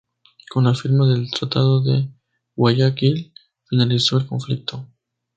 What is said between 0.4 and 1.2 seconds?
Con la firma